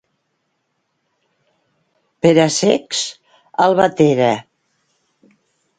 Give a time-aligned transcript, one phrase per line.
[2.27, 3.05] Per a cecs,
[3.69, 4.33] Albatera.